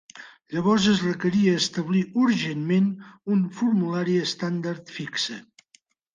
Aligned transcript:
Llavors 0.53 0.85
es 0.93 1.01
requeria 1.07 1.53
establir 1.57 2.01
urgentment 2.21 2.89
un 3.35 3.45
formular 3.61 4.03
estàndard 4.25 4.93
fixe. 4.99 5.41